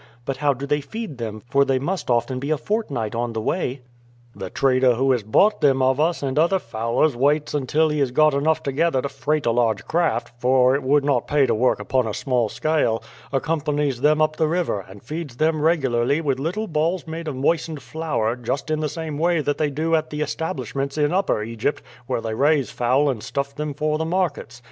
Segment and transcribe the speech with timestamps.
[0.25, 3.39] But how do they feed them for they must often be a fortnight on the
[3.39, 3.81] way?"
[4.35, 8.09] "The trader who has bought them of us and other fowlers waits until he has
[8.09, 11.79] got enough together to freight a large craft for it would not pay to work
[11.79, 16.65] upon a small scale accompanies them up the river, and feeds them regularly with little
[16.65, 20.21] balls made of moistened flour, just in the same way that they do at the
[20.23, 24.59] establishments in Upper Egypt, where they raise fowl and stuff them for the markets.